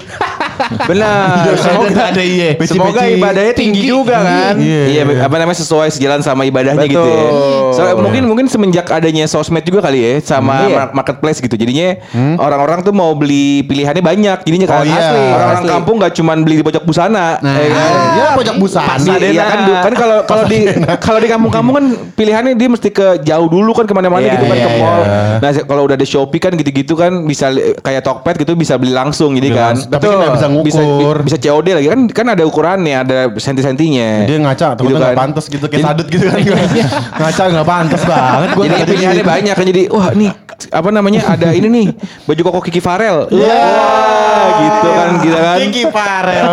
benar 0.89 1.57
semoga 1.57 2.03
ada 2.09 2.23
iya. 2.23 2.51
semoga 2.62 3.03
ibadahnya 3.05 3.53
tinggi, 3.53 3.81
juga 3.83 4.17
kan. 4.21 4.55
Iya, 4.57 5.03
apa 5.21 5.37
namanya 5.37 5.59
sesuai 5.59 5.89
sejalan 5.91 6.21
sama 6.21 6.45
ibadahnya 6.45 6.85
gitu 6.85 6.97
ya. 7.01 7.29
Betul. 7.29 7.73
Soalnya 7.73 7.95
mungkin 7.97 8.23
mungkin 8.25 8.47
semenjak 8.47 8.89
adanya 8.89 9.25
sosmed 9.27 9.61
juga 9.62 9.81
kali 9.83 10.01
ya 10.01 10.12
sama 10.21 10.65
Iya. 10.65 10.77
mar- 10.89 10.93
marketplace 10.97 11.37
gitu. 11.39 11.53
Jadinya 11.55 12.01
orang-orang 12.37 12.81
tuh 12.81 12.93
mau 12.93 13.12
beli 13.12 13.61
pilihannya 13.65 14.01
banyak. 14.01 14.39
Jadinya 14.43 14.67
kan 14.67 14.79
Oh, 14.79 14.85
iya. 14.87 15.01
asli. 15.03 15.25
orang-orang 15.31 15.65
kampung 15.67 15.95
nggak 15.97 16.12
cuma 16.15 16.33
beli 16.35 16.57
di 16.57 16.65
pojok 16.65 16.85
busana. 16.85 17.37
Nah. 17.39 17.57
ya 17.57 17.69
kan? 17.69 17.93
Ya 18.17 18.27
pojok 18.33 18.57
busana. 18.57 18.97
Iya 19.11 19.29
iya 19.31 19.45
kan 19.50 19.58
kan 19.82 19.94
kalau 19.94 20.19
kalau 20.31 20.44
di 20.47 20.58
kalau 20.97 21.19
di 21.19 21.29
kampung-kampung 21.29 21.75
kan 21.75 21.87
pilihannya 22.14 22.55
dia 22.55 22.69
mesti 22.69 22.88
ke 22.88 23.20
jauh 23.20 23.47
dulu 23.47 23.70
kan 23.73 23.85
ke 23.85 23.93
mana-mana 23.93 24.23
Iya, 24.23 24.35
gitu 24.35 24.44
kan 24.47 24.56
iya, 24.56 24.64
ke 24.64 24.70
mall. 24.79 25.00
iya. 25.00 25.20
Nah 25.41 25.50
kalau 25.64 25.82
udah 25.85 25.97
ada 25.97 26.06
Shopee 26.06 26.38
kan 26.38 26.52
gitu-gitu 26.55 26.95
kan 26.95 27.12
bisa 27.23 27.50
kayak 27.80 28.02
Tokped 28.02 28.37
gitu 28.38 28.52
bisa 28.54 28.76
beli 28.76 28.92
langsung 28.92 29.35
jadi 29.35 29.49
kan. 29.50 29.75
Tapi 29.76 30.04
kan 30.07 30.30
bisa 30.33 30.47
ngukur. 30.49 31.16
Bisa, 31.26 31.37
bisa 31.37 31.37
COD 31.40 31.66
lagi 31.75 31.88
kan 31.88 32.00
kan 32.09 32.26
ada 32.30 32.42
ukurannya 32.45 32.97
ada 32.97 33.19
senti-sentinya. 33.35 34.25
Dia 34.25 34.38
ngaca, 34.38 34.66
Gitu 34.71 34.78
temen-temen 34.78 35.00
kan. 35.00 35.11
gak 35.11 35.21
pantas 35.21 35.45
gitu, 35.47 35.64
kayak 35.66 35.83
sadut 35.83 36.07
gitu 36.07 36.25
kan. 36.28 36.38
ngaca 37.21 37.42
gak 37.50 37.66
pantas 37.66 38.02
banget. 38.04 38.49
Gua 38.54 38.64
jadi 38.66 38.85
pilihannya 38.87 39.25
gitu. 39.25 39.33
banyak 39.33 39.54
kan 39.57 39.64
jadi 39.66 39.83
wah 39.90 40.09
nih 40.12 40.30
apa 40.69 40.93
namanya 40.93 41.25
ada 41.25 41.57
ini 41.57 41.69
nih 41.73 41.87
baju 42.29 42.40
koko 42.52 42.61
Kiki 42.61 42.85
Farel. 42.85 43.25
Wah, 43.33 44.45
gitu 44.61 44.88
kan 44.93 45.09
gitu 45.25 45.38
kan. 45.38 45.57
Kiki 45.64 45.85
Farel. 45.88 46.47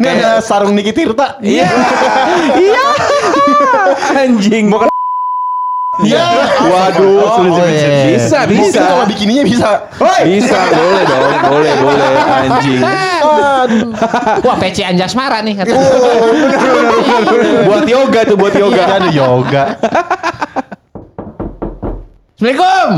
Ini 0.00 0.06
ada 0.20 0.30
sarung 0.40 0.72
Niki 0.72 0.96
Tirta. 0.96 1.36
Iya. 1.44 1.68
Iya. 2.56 2.84
Anjing. 4.24 4.72
Mau 4.72 4.88
Iya. 6.02 6.26
Waduh, 6.66 7.22
Oh, 7.22 7.30
sulit 7.38 7.54
oh, 7.54 7.62
bisa, 7.62 7.70
iya. 7.70 8.06
bisa, 8.18 8.38
Mungkin 8.50 8.66
bisa. 8.74 8.82
kalau 8.82 9.04
bikininya 9.06 9.44
bisa. 9.46 9.68
Bisa, 10.26 10.58
boleh 10.74 11.02
dong, 11.06 11.30
boleh, 11.54 11.72
boleh, 11.78 12.08
anjing. 12.34 12.80
Wah, 14.42 14.56
PC 14.58 14.82
Anjasmara 14.82 15.38
nih 15.46 15.54
kata. 15.62 15.70
buat 17.70 17.86
yoga 17.86 18.20
tuh, 18.26 18.34
buat 18.34 18.54
yoga. 18.58 18.82
Iya, 18.82 18.94
ada 18.98 19.10
yoga. 19.14 19.64
Assalamualaikum. 22.34 22.90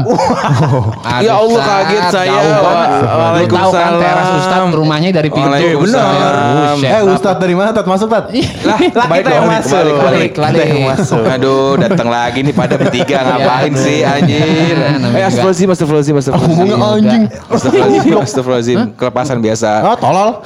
Ya 1.20 1.36
Allah, 1.36 1.60
kaget 1.60 2.04
saya. 2.08 2.32
Jauh 2.32 2.56
banget. 2.58 2.88
Wa- 2.88 3.04
Lu 3.36 3.44
tahu 3.44 3.68
kan 3.68 3.92
Waalaikumsalam. 3.92 4.00
teras 4.00 4.28
Ustaz 4.34 4.62
rumahnya 4.72 5.08
dari 5.12 5.28
pintu. 5.28 5.44
Waalaikumsalam. 5.44 6.32
Buset, 6.72 6.88
Eh 6.88 7.02
Ustadz 7.04 7.36
dari 7.38 7.52
mana 7.52 7.68
Tat? 7.70 7.84
Masuk 7.84 8.08
Tat? 8.08 8.32
Lah, 8.32 8.78
balik 8.80 9.22
kita 9.22 9.30
yang 9.30 9.44
masuk. 9.46 9.76
Balik, 9.76 10.00
balik, 10.00 10.32
Balik, 10.40 10.68
balik. 10.88 11.36
Aduh, 11.36 11.76
datang 11.76 12.08
lagi 12.08 12.40
nih 12.40 12.54
pada 12.56 12.74
bertiga 12.74 13.16
ngapain 13.22 13.68
aduh. 13.68 13.76
sih 13.78 13.98
anjir? 14.02 14.72
Nah, 14.96 15.12
Eh, 15.12 15.28
astagfirullahaladzim, 15.28 15.68
astagfirullahaladzim, 15.68 16.16
astagfirullahaladzim. 16.16 16.68
Ngomongnya 16.72 16.96
anjing. 16.96 17.22
Astagfirullahaladzim, 17.46 18.16
astagfirullahaladzim. 18.16 18.78
Kelepasan 18.96 19.38
biasa. 19.38 19.70
Ah, 19.84 19.96
tolol. 20.00 20.30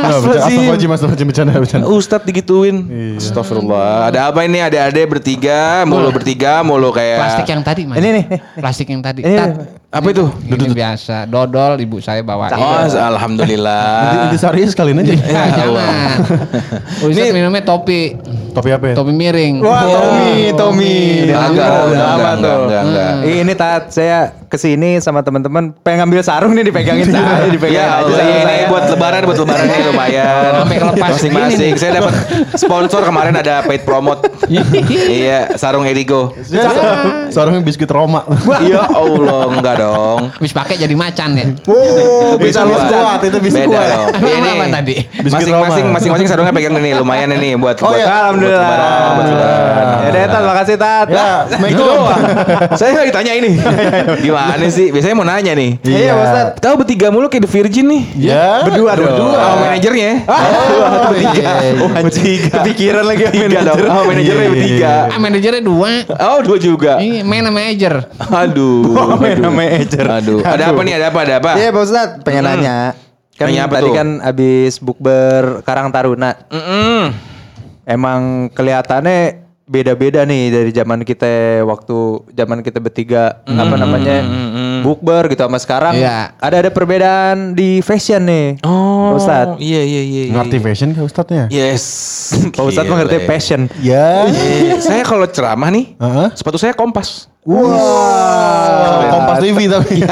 Nah, 0.00 0.16
bercanda. 0.16 0.40
Astagfirullahaladzim, 0.40 0.88
astagfirullahaladzim, 0.88 1.28
bercanda, 1.28 1.52
bercanda. 1.60 1.84
Ustadz 1.86 2.24
digituin. 2.24 2.76
Astagfirullah. 3.20 4.08
Ada 4.08 4.32
apa 4.32 4.40
ini? 4.42 4.56
Ada 4.58 4.88
ada 4.88 5.00
bertiga, 5.04 5.84
mulu 5.84 6.08
bertiga, 6.10 6.64
mulu 6.64 6.88
kayak 6.90 7.20
Plastik 7.20 7.44
yang 7.46 7.60
tadi. 7.60 7.82
Ini 7.98 8.08
nih, 8.14 8.24
nih. 8.30 8.40
Plastik 8.62 8.86
yang 8.92 9.02
tadi. 9.02 9.26
Ini. 9.26 9.38
Apa 9.90 10.06
itu? 10.06 10.22
Ini 10.46 10.70
biasa. 10.70 11.26
Dodol 11.26 11.82
ibu 11.82 11.98
saya 11.98 12.22
bawa. 12.22 12.46
Oh, 12.54 12.86
alhamdulillah. 12.86 13.90
Inti 14.30 14.38
sari 14.38 14.62
sekalian 14.62 15.02
aja. 15.02 15.18
Nah, 15.18 15.48
jangan. 15.50 16.16
Ustaz 17.10 17.34
minumnya 17.34 17.58
topi. 17.60 18.14
Topi 18.50 18.70
apa 18.70 18.84
ya? 18.90 18.94
Topi 18.94 19.10
miring. 19.10 19.58
Wah, 19.62 19.82
Tommy, 19.82 20.50
Tommy. 20.54 20.94
Enggak, 21.26 21.50
Udah 21.50 21.86
enggak, 21.86 22.06
lama 22.06 22.18
enggak, 22.18 22.34
tuh. 22.38 22.58
enggak, 22.60 22.82
enggak. 22.82 23.10
Ini 23.26 23.52
tat 23.54 23.82
saya 23.90 24.18
ke 24.50 24.58
sini 24.58 24.98
sama 24.98 25.22
teman-teman 25.22 25.70
pengen 25.76 26.02
ngambil 26.02 26.26
sarung 26.26 26.58
nih 26.58 26.66
dipegangin 26.66 27.06
saya, 27.14 27.46
dipegangin 27.46 27.78
Ya 27.78 28.02
aja 28.02 28.18
ini 28.18 28.42
saya. 28.42 28.66
buat 28.66 28.84
lebaran, 28.90 29.22
buat 29.22 29.38
lebaran 29.38 29.66
ini 29.66 29.82
lumayan. 29.86 30.50
Sampai 30.56 30.76
kelepas 30.78 31.10
Masing-masing. 31.14 31.72
Saya 31.74 31.90
dapat 31.98 32.14
sponsor 32.54 33.02
kemarin 33.02 33.34
ada 33.34 33.62
paid 33.62 33.82
promote. 33.82 34.26
iya, 35.06 35.54
sarung 35.54 35.86
Erigo. 35.86 36.34
Sarungnya 37.30 37.62
biskuit 37.62 37.86
Roma. 37.86 38.26
Ya 38.62 38.82
Allah, 38.86 39.46
enggak 39.46 39.74
dong. 39.80 40.20
Habis 40.36 40.52
pakai 40.52 40.74
jadi 40.76 40.94
macan 40.94 41.30
ya. 41.34 41.46
Oh, 41.64 42.36
bisa 42.36 42.62
lu 42.62 42.76
kuat, 42.76 43.20
itu 43.22 43.38
bisa 43.40 43.64
Beda 43.64 43.68
kuat. 43.72 43.88
dong. 43.88 44.06
Ini 44.20 44.48
apa 44.50 44.66
tadi? 44.70 44.96
Masing-masing 45.20 45.84
masing-masing 45.88 46.26
sarungnya 46.26 46.52
pegang 46.52 46.76
ini 46.76 46.92
lumayan 46.92 47.32
ini 47.32 47.56
buat 47.56 47.80
Oh, 47.80 47.88
buat 47.88 47.96
iya. 47.96 48.06
Alhamdulillah. 48.28 48.60
buat 48.60 48.76
lebaran, 48.76 49.10
buat 49.10 49.26
lebaran. 49.26 49.86
Ya 50.00 50.08
udah 50.10 50.22
tat, 50.26 50.42
makasih 50.42 50.76
tat. 50.76 51.06
Ya, 51.08 51.28
Itu 51.66 51.82
doang. 51.82 52.20
Saya 52.80 52.90
lagi 52.96 53.12
tanya 53.12 53.32
ini. 53.32 53.50
Gimana 54.24 54.64
sih? 54.68 54.90
Biasanya 54.90 55.14
mau 55.14 55.24
nanya 55.24 55.52
nih. 55.54 55.70
Iya, 55.82 56.12
Ustaz. 56.16 56.46
Tahu 56.58 56.74
bertiga 56.82 57.08
mulu 57.08 57.26
kayak 57.28 57.46
The 57.46 57.50
Virgin 57.50 57.86
nih. 57.88 58.02
Ya, 58.30 58.64
Berdua 58.66 58.92
dong. 58.94 59.06
Berdua 59.06 59.34
sama 59.34 59.56
manajernya. 59.62 60.10
Oh, 60.26 61.12
iya. 61.14 61.52
Oh, 61.78 61.88
bertiga. 61.88 62.50
Kepikiran 62.60 63.04
lagi 63.06 63.24
dong. 63.30 63.78
Sama 63.78 64.02
manajernya 64.04 64.48
bertiga. 64.50 64.92
Ah, 65.08 65.18
manajernya 65.18 65.62
dua. 65.62 65.90
Oh, 66.10 66.38
dua 66.42 66.56
juga. 66.58 66.92
Ini 66.98 67.22
main 67.22 67.42
sama 67.46 67.58
manajer. 67.60 67.94
Aduh. 68.18 68.82
main 69.50 69.69
manajer. 69.70 70.04
Aduh. 70.10 70.40
Ada 70.42 70.64
apa 70.68 70.80
nih? 70.82 70.94
Ada 70.96 71.06
apa? 71.08 71.18
Ada 71.22 71.34
apa? 71.38 71.50
Iya, 71.54 71.68
Pak 71.70 71.82
Ustadz, 71.82 72.14
pengen 72.20 72.44
nanya. 72.44 72.78
Kan 73.32 73.48
Nanya 73.48 73.62
apa 73.64 73.74
tadi 73.74 73.88
tuh? 73.88 73.94
kan 73.94 74.08
abis 74.20 74.72
bukber 74.78 75.42
Karang 75.62 75.88
Taruna. 75.88 76.36
Mm-mm. 76.46 77.08
Emang 77.82 78.20
kelihatannya 78.50 79.40
beda-beda 79.64 80.26
nih 80.26 80.50
dari 80.50 80.70
zaman 80.70 81.00
kita 81.00 81.30
waktu 81.62 81.94
zaman 82.28 82.58
kita 82.58 82.76
bertiga 82.76 83.38
apa 83.46 83.78
namanya 83.78 84.18
bukber 84.82 85.30
gitu 85.30 85.46
sama 85.46 85.56
sekarang 85.56 85.94
Iya. 85.94 86.34
ada 86.36 86.58
ada 86.58 86.68
perbedaan 86.68 87.54
di 87.54 87.78
fashion 87.78 88.26
nih 88.26 88.58
Oh, 88.60 89.14
Pak 89.14 89.16
Ustadz 89.16 89.54
Iya, 89.62 89.78
iya, 89.80 90.02
iya. 90.02 90.22
iya. 90.26 90.32
ngerti 90.34 90.58
fashion 90.58 90.90
ke 90.90 91.00
ustadznya? 91.00 91.46
Yes. 91.48 91.84
Pak 92.50 92.66
Ustadz 92.66 92.82
Gile. 92.82 92.92
mengerti 92.92 93.16
fashion 93.22 93.70
Ya. 93.78 94.26
Eh, 94.26 94.74
saya 94.82 95.06
kalau 95.06 95.24
ceramah 95.24 95.70
nih, 95.70 95.94
Heeh. 95.96 96.28
sepatu 96.34 96.58
saya 96.58 96.74
kompas. 96.74 97.29
Wah, 97.40 99.08
Kompas 99.08 99.40
TV 99.40 99.64
tapi. 99.64 100.04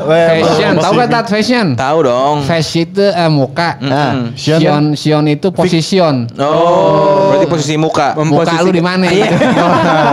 Fashion, 0.00 0.80
tahu 0.80 0.92
gak 0.96 1.12
tat 1.12 1.28
fashion? 1.28 1.76
Tahu 1.76 1.98
dong. 2.08 2.40
Fashion 2.48 2.88
itu 2.88 3.04
eh, 3.04 3.28
muka. 3.28 3.76
Nah, 3.84 4.32
Sion 4.32 4.64
Sion, 4.64 4.84
Sion 4.96 5.28
itu 5.28 5.52
position. 5.52 6.24
Oh, 6.40 7.36
berarti 7.36 7.52
posisi 7.52 7.76
muka. 7.76 8.16
Muka 8.16 8.64
lu 8.64 8.72
di 8.72 8.80
mana? 8.80 9.12
Iya. 9.12 9.28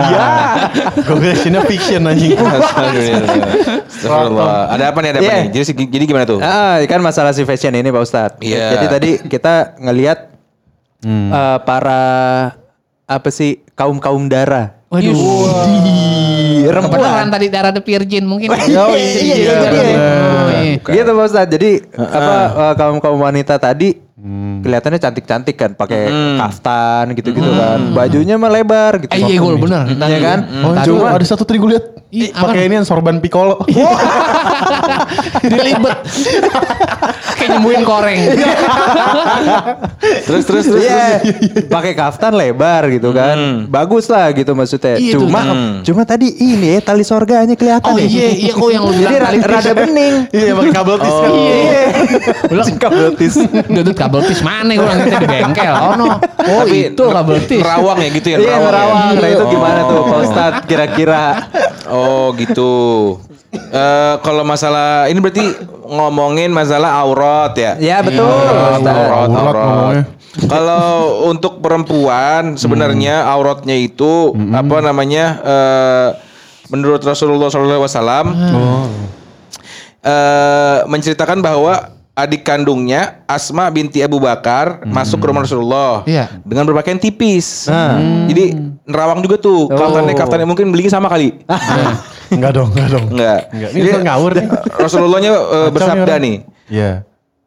Iya. 0.04 0.28
Gue 1.08 1.32
fashionnya 1.32 1.64
fiction 1.64 2.04
anjing. 2.04 2.36
Astagfirullah. 2.36 4.76
Ada 4.76 4.92
apa 4.92 4.98
nih? 5.00 5.10
Ada 5.16 5.18
apa 5.18 5.24
Iya. 5.24 5.36
nih? 5.40 5.48
Jadi, 5.56 5.88
jadi 5.88 6.04
gimana 6.04 6.28
tuh? 6.28 6.36
Ah, 6.44 6.76
kan 6.84 7.00
masalah 7.00 7.32
si 7.32 7.48
fashion 7.48 7.72
ini 7.72 7.88
Pak 7.88 8.02
Ustadz. 8.04 8.44
Iya. 8.44 8.76
Jadi 8.76 8.86
tadi 8.92 9.24
kita 9.24 9.80
ngelihat 9.80 10.28
eh, 11.08 11.56
para 11.64 12.02
apa 13.04 13.28
sih 13.32 13.64
kaum 13.72 13.96
kaum 13.96 14.28
dara. 14.28 14.83
Waduh. 14.94 15.14
Kebetulan 16.64 17.26
tadi 17.30 17.46
darah 17.50 17.72
The 17.74 17.82
Virgin 17.82 18.24
mungkin. 18.30 18.48
Oh, 18.50 18.56
iya, 18.62 18.84
iya, 18.94 19.36
iya, 19.36 19.54
Oh, 19.58 19.74
iya. 19.74 20.62
iya. 20.62 20.74
Gitu 20.78 21.10
Pak 21.10 21.24
Ustadz. 21.26 21.50
Jadi 21.50 21.70
apa 21.98 22.34
eh, 22.54 22.74
kaum 22.78 22.98
kaum 23.02 23.18
wanita 23.18 23.58
tadi 23.58 24.03
kelihatannya 24.24 24.96
cantik-cantik 24.98 25.52
kan, 25.52 25.70
pakai 25.72 26.08
kaftan 26.38 27.12
gitu-gitu 27.12 27.44
kan. 27.46 27.92
Bajunya 27.92 28.34
mah 28.34 28.48
lebar 28.48 28.96
gitu. 28.98 29.12
Eh, 29.12 29.20
iya, 29.22 29.36
gol 29.36 29.56
bener. 29.56 29.84
Iya 29.90 30.18
kan? 30.18 30.38
Oh, 30.62 30.72
Tadi 30.72 30.88
coba 30.88 30.98
mah- 31.04 31.14
ada 31.14 31.26
satu 31.26 31.44
tadi 31.44 31.58
gue 31.58 31.70
lihat. 31.70 31.84
Ih, 32.08 32.30
apa? 32.30 32.46
Pakai 32.46 32.62
ini 32.64 32.74
yang 32.74 32.86
sorban 32.86 33.18
piccolo. 33.18 33.58
Dilibet. 35.44 35.98
Kayak 37.34 37.48
nyembuhin 37.52 37.82
koreng. 37.82 38.18
Terus 40.24 40.44
terus 40.44 40.64
terus. 40.64 40.84
Iya, 40.84 41.20
pakai 41.66 41.92
kaftan 41.92 42.32
lebar 42.32 42.88
gitu 42.88 43.10
kan. 43.10 43.66
Bagus 43.66 44.06
lah 44.06 44.30
gitu 44.30 44.52
maksudnya. 44.52 44.96
Iya 44.96 45.16
cuma 45.16 45.40
cuma 45.82 46.02
tadi 46.04 46.30
ini 46.30 46.76
ya 46.76 46.80
tali 46.82 47.02
sorganya 47.02 47.52
kelihatan 47.54 47.84
Oh 47.86 47.96
ya. 47.96 48.04
iya, 48.04 48.28
iya 48.30 48.52
kok 48.52 48.68
yang 48.68 48.84
lu 48.84 48.92
Jadi 48.92 49.02
bilang 49.02 49.20
rada, 49.20 49.46
rada 49.50 49.72
bening. 49.74 50.14
Iya, 50.30 50.52
pakai 50.54 50.72
kabel 50.72 50.96
tis. 50.98 51.14
kan. 51.14 51.30
Iya. 51.30 51.82
Belum 52.46 52.66
kabel 52.76 53.06
tis. 53.14 53.34
Duduk 53.66 53.94
kabel 53.94 54.20
tis 54.24 54.40
mana 54.40 54.70
gue 54.70 54.80
bilang 54.80 55.00
kita 55.00 55.18
di 55.18 55.28
bengkel. 55.28 55.74
Oh 55.74 55.92
no. 55.94 56.06
Oh 56.44 56.62
Tapi 56.62 56.78
itu 56.90 57.04
kabel 57.04 57.36
tis. 57.42 57.60
Nerawang 57.60 57.98
ya 57.98 58.08
gitu 58.10 58.28
ya, 58.28 58.36
Iya 58.38 58.54
nerawang. 58.58 59.08
Nah 59.14 59.28
itu 59.28 59.44
Oh. 59.44 59.50
gimana 59.50 59.80
tuh 59.84 59.98
Pak 60.02 60.18
Ustadz 60.20 60.64
kira-kira? 60.64 61.22
Oh 61.86 62.32
gitu. 62.34 62.72
Eh 63.54 64.14
kalau 64.20 64.42
masalah 64.42 65.06
ini 65.06 65.18
berarti 65.18 65.44
ngomongin 65.84 66.50
masalah 66.50 66.98
aurat 66.98 67.54
ya? 67.54 67.72
Ya 67.78 67.98
betul. 68.00 68.26
Aurat, 68.26 68.78
Ustadz. 68.78 68.98
aurat, 68.98 69.28
Aurat 69.28 69.34
aurat. 69.36 69.64
ngomongnya. 69.64 70.04
Kalau 70.34 70.86
untuk 71.24 71.62
perempuan 71.62 72.54
sebenarnya 72.54 73.22
auratnya 73.24 73.76
itu 73.76 74.34
apa 74.50 74.76
namanya? 74.80 75.24
eh, 75.40 76.08
menurut 76.66 76.98
Rasulullah 76.98 77.46
SAW 77.46 77.86
eh, 80.02 80.78
menceritakan 80.84 81.38
bahwa 81.38 81.93
adik 82.14 82.46
kandungnya 82.46 83.26
Asma 83.26 83.66
binti 83.68 83.98
Abu 83.98 84.22
Bakar 84.22 84.86
masuk 84.86 85.18
ke 85.18 85.26
rumah 85.26 85.42
Rasulullah 85.42 86.06
Iya. 86.06 86.30
dengan 86.46 86.62
berpakaian 86.64 86.98
tipis. 86.98 87.66
Jadi 88.30 88.54
nerawang 88.86 89.20
juga 89.20 89.36
tuh. 89.36 89.66
Kaftannya 89.66 90.14
kaftannya 90.14 90.46
mungkin 90.46 90.70
belinya 90.70 90.94
sama 90.94 91.10
kali. 91.10 91.34
Enggak 92.34 92.56
dong, 92.56 92.72
enggak 92.72 92.88
dong. 92.88 93.06
Enggak. 93.14 93.40
Enggak. 93.52 93.70
Ini 93.76 93.84
Ustadz 93.84 94.06
ngawur 94.08 94.30
nih. 94.32 94.46
Rasulullahnya 94.84 95.32
Kacau 95.36 95.70
bersabda 95.70 96.14
nih. 96.18 96.36
Iya. 96.72 96.90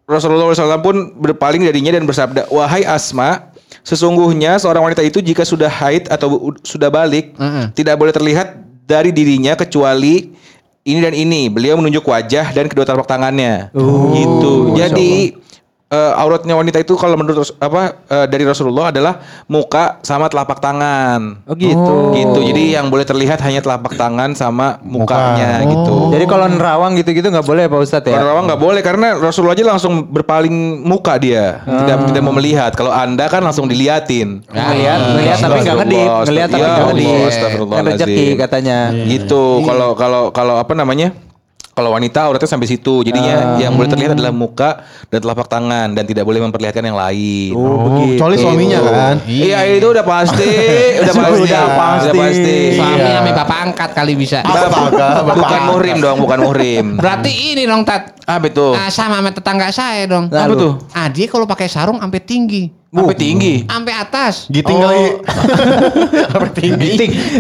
Rasulullah 0.07 0.47
SAW 0.55 0.79
pun 0.79 0.95
berpaling 1.19 1.67
darinya 1.67 1.91
dan 1.91 2.07
bersabda, 2.07 2.47
Wahai 2.47 2.87
Asma, 2.87 3.51
sesungguhnya 3.83 4.55
seorang 4.55 4.87
wanita 4.87 5.03
itu 5.03 5.19
jika 5.19 5.43
sudah 5.43 5.67
haid 5.67 6.07
atau 6.07 6.55
sudah 6.63 6.87
balik, 6.87 7.35
Heeh. 7.35 7.75
tidak 7.75 7.99
boleh 7.99 8.15
terlihat 8.15 8.55
dari 8.87 9.11
dirinya 9.11 9.59
kecuali 9.59 10.31
ini 10.87 10.99
dan 11.03 11.11
ini. 11.11 11.51
Beliau 11.51 11.75
menunjuk 11.75 12.07
wajah 12.07 12.55
dan 12.55 12.71
kedua 12.71 12.87
telapak 12.87 13.11
tangannya. 13.11 13.75
gitu. 14.15 14.71
Jadi 14.79 15.35
eh, 15.87 16.13
auratnya 16.19 16.53
wanita 16.55 16.83
itu 16.83 16.99
kalau 16.99 17.15
menurut 17.15 17.47
apa 17.63 18.03
eh, 18.11 18.25
dari 18.27 18.43
Rasulullah 18.43 18.91
adalah 18.91 19.23
muka 19.47 20.03
sama 20.03 20.27
telapak 20.27 20.59
tangan. 20.59 21.43
Oh 21.47 21.55
gitu. 21.55 22.11
Gitu. 22.11 22.39
Jadi 22.51 22.63
yang 22.75 22.91
boleh 22.91 23.07
terlihat 23.07 23.39
hanya 23.43 23.63
telapak 23.63 23.95
tangan 23.95 24.35
sama 24.35 24.79
mukanya 24.83 25.63
Muka. 25.63 25.71
gitu. 25.71 25.95
Jadi 26.15 26.25
kalau 26.27 26.45
nerawang 26.51 26.93
gitu-gitu 26.99 27.27
nggak 27.31 27.47
boleh 27.47 27.63
Pak 27.71 27.79
Ustadz 27.79 28.09
ya? 28.11 28.19
Kalau 28.19 28.35
Rawang 28.35 28.45
nggak 28.51 28.61
boleh 28.61 28.81
karena 28.83 29.07
Rasulullah 29.15 29.55
aja 29.55 29.65
langsung 29.65 30.03
berpaling 30.11 30.83
muka 30.83 31.15
dia, 31.15 31.63
tidak 31.63 32.11
tidak 32.11 32.21
mau 32.23 32.35
melihat. 32.35 32.71
Kalau 32.75 32.91
anda 32.91 33.25
kan 33.31 33.39
langsung 33.39 33.71
diliatin. 33.71 34.43
Ngelihat, 34.51 34.99
ngelihat 35.15 35.37
tapi 35.39 35.57
nggak 35.63 35.77
ngedip, 35.83 36.09
ngelihat 36.27 36.49
tapi 36.51 36.61
Ya 36.61 36.67
nggak 36.67 36.87
ngedip. 36.91 37.29
Kan 37.71 37.83
rezeki 37.87 38.27
katanya. 38.35 38.77
Gitu. 38.91 39.43
Kalau 39.63 39.95
kalau 39.95 40.23
kalau 40.35 40.55
apa 40.59 40.73
namanya? 40.75 41.26
Kalau 41.77 41.93
wanita 41.93 42.25
auratnya 42.25 42.49
sampai 42.49 42.65
situ, 42.65 43.05
jadinya 43.05 43.61
yang 43.61 43.77
boleh 43.77 43.85
terlihat 43.85 44.17
adalah 44.17 44.33
muka 44.33 44.81
dan 45.13 45.21
telapak 45.21 45.45
tangan 45.45 45.93
dan 45.93 46.09
tidak 46.09 46.25
boleh 46.25 46.41
memperlihatkan 46.41 46.81
yang 46.81 46.97
lain. 46.97 47.53
Oh, 47.53 48.01
kecuali 48.01 48.33
suaminya 48.33 48.81
kan. 48.81 49.15
Iya 49.29 49.77
itu 49.77 49.85
udah 49.85 50.01
pasti, 50.01 50.49
udah 51.05 51.13
pasti, 51.13 51.41
Udah 51.45 51.65
pasti. 51.77 52.05
udah 52.09 52.13
pasti. 52.17 52.57
Suami 52.73 52.97
Iya. 52.97 53.21
sama 53.21 53.31
bapak 53.37 53.57
angkat 53.61 53.89
kali 53.93 54.13
bisa. 54.17 54.41
Astaga, 54.41 55.21
bapak 55.21 55.37
Bukan 55.37 55.61
muhrim 55.69 55.97
dong, 56.01 56.17
bukan 56.17 56.39
muhrim. 56.41 56.85
Berarti 56.97 57.31
ini 57.53 57.69
dong 57.69 57.85
Tat. 57.85 58.16
Apa 58.27 58.51
itu? 58.51 58.67
Ah, 58.75 58.91
sama 58.91 59.23
sama 59.23 59.31
tetangga 59.31 59.71
saya 59.71 60.03
dong. 60.03 60.27
Apa 60.27 60.51
tuh? 60.51 60.73
Ah 60.91 61.07
dia 61.07 61.31
kalau 61.31 61.47
pakai 61.47 61.71
sarung 61.71 61.95
sampai 61.97 62.19
tinggi. 62.19 62.67
Sampai 62.87 63.15
tinggi. 63.15 63.55
Sampai 63.67 63.93
atas. 63.93 64.47
Giting 64.47 64.79
kali. 64.79 65.03
Apa 66.35 66.47
tinggi? 66.55 66.89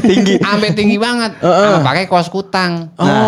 Tinggi. 0.03 0.35
Sampai 0.43 0.75
tinggi 0.75 0.99
banget. 0.99 1.39
Ah, 1.39 1.79
pakai 1.81 2.03
kaos 2.05 2.27
kutang. 2.27 2.91
Nah, 2.99 3.23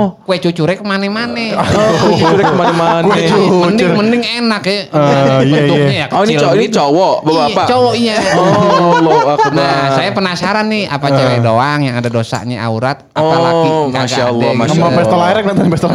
Oh. 0.00 0.16
Kue 0.24 0.40
cucurnya 0.40 0.80
ke 0.80 0.84
mana-mana. 0.84 1.60
Oh, 1.60 2.16
udah 2.16 2.46
ke 2.48 2.56
mana-mana. 2.56 3.04
mending 3.04 3.92
mending 3.92 4.22
enak 4.40 4.62
ya. 4.64 4.80
Ah, 4.90 5.44
iya, 5.44 5.60
Bentuknya 5.60 5.92
iya. 5.92 6.06
ya 6.08 6.16
Oh 6.16 6.24
ini 6.24 6.32
kecil 6.32 6.40
cowok, 6.40 6.56
ini 6.56 6.64
gitu. 6.64 6.76
cowok, 6.80 7.16
Iya, 7.20 7.36
bapak. 7.36 7.66
cowok 7.68 7.94
iya. 8.00 8.16
Oh, 8.34 8.92
Allah 8.96 9.20
Akbar. 9.36 9.52
Nah, 9.52 9.80
saya 9.92 10.10
penasaran 10.10 10.66
nih 10.72 10.84
apa 10.88 11.06
cewek 11.12 11.38
doang 11.40 11.80
yang 11.84 11.94
ada 12.00 12.08
dosanya 12.08 12.64
aurat, 12.64 13.04
apa 13.12 13.20
Oh, 13.20 13.44
laki 13.44 13.68
nggak 13.92 14.02
Masya 14.02 14.16
ada 14.16 14.30
Allah, 14.32 14.40
gitu. 14.48 14.58
Masya 14.58 14.72
Sama 14.72 14.86
Allah. 14.88 14.96
pesta 14.96 15.16
nanti 15.44 15.68
pesta 15.68 15.88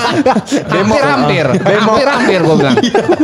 hampir 0.72 1.02
hampir 1.02 1.46
hampir 1.80 2.06
hampir 2.06 2.38
gue 2.40 2.56
bilang 2.56 2.76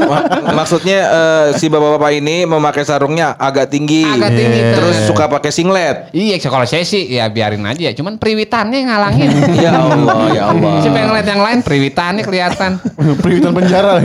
Ma- 0.07 0.27
Maksudnya 0.55 0.99
eh, 1.07 1.47
si 1.57 1.67
bapak-bapak 1.69 2.11
ini 2.15 2.45
memakai 2.45 2.83
sarungnya 2.83 3.37
agak 3.37 3.69
tinggi. 3.69 4.03
Agak 4.03 4.33
tinggi, 4.33 4.59
tuh. 4.59 4.73
Terus 4.77 4.97
suka 5.07 5.25
pakai 5.29 5.51
singlet. 5.51 6.09
iya 6.11 6.37
kalau 6.41 6.65
saya 6.65 6.83
sih 6.83 7.07
ya 7.07 7.29
biarin 7.29 7.63
aja 7.63 7.93
cuman 7.93 8.17
periwitannya 8.17 8.87
ngalangin 8.87 9.31
Ya 9.65 9.73
Allah, 9.75 10.17
ya 10.33 10.43
Allah. 10.51 10.73
Siapa 10.81 10.97
yang 10.97 11.09
ngeliat 11.13 11.29
yang 11.29 11.43
lain 11.43 11.59
periwitannya 11.61 12.23
kelihatan 12.23 12.71
Periwitan 13.21 13.53
penjara. 13.53 14.01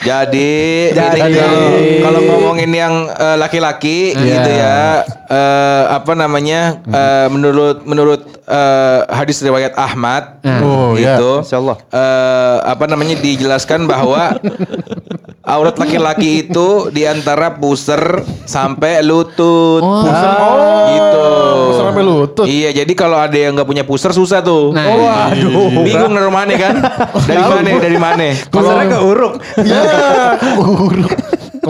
Jadi, 0.00 0.90
Jadi. 0.96 1.20
ini 1.20 1.30
kalau, 1.36 1.64
kalau 2.00 2.20
ngomongin 2.24 2.70
yang 2.72 2.94
eh, 3.06 3.36
laki-laki 3.36 4.16
gitu 4.16 4.50
ya, 4.50 5.04
eh, 5.30 5.84
apa 5.88 6.12
namanya? 6.12 6.82
eh, 6.82 7.26
menurut 7.30 7.86
menurut 7.86 8.20
eh, 8.44 9.00
hadis 9.08 9.38
riwayat 9.40 9.72
Ahmad 9.74 10.42
Oh, 10.60 10.98
ya. 10.98 11.16
itu, 11.16 11.32
Insya 11.40 11.56
Allah. 11.56 11.78
eh, 11.86 12.56
apa 12.66 12.84
namanya 12.84 13.14
dijelaskan 13.16 13.86
bahwa 13.86 14.34
aurat 15.50 15.74
laki-laki 15.74 16.46
itu 16.46 16.90
di 16.90 17.06
antara 17.06 17.50
pusar 17.52 18.22
sampai 18.44 19.00
lutut. 19.00 19.82
Pusar. 19.82 20.58
Gitu. 20.90 21.24
Pusar 21.70 21.84
sampai 21.90 22.04
lutut. 22.04 22.46
Iya, 22.46 22.70
jadi 22.74 22.92
kalau 22.92 23.18
ada 23.18 23.34
yang 23.34 23.54
nggak 23.54 23.66
punya 23.66 23.82
pusar 23.82 24.10
susah 24.10 24.42
tuh. 24.42 24.70
Nah, 24.70 24.86
Waduh. 24.86 25.82
Bingung 25.82 26.12
naruh 26.12 26.30
mana 26.30 26.54
kan? 26.54 26.74
Dari 27.30 27.40
mana? 27.40 27.68
Dari 27.78 27.98
mana? 27.98 28.26
Pusarnya 28.46 28.86
ke 28.86 28.98
uruk. 29.00 29.34
Ya. 29.62 29.82
Uruk. 30.60 31.12